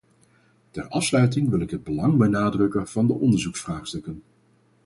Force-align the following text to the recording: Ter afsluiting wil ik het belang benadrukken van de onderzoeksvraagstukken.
Ter 0.71 0.87
afsluiting 0.89 1.49
wil 1.49 1.59
ik 1.61 1.69
het 1.69 1.83
belang 1.83 2.17
benadrukken 2.17 2.87
van 2.87 3.07
de 3.07 3.13
onderzoeksvraagstukken. 3.13 4.23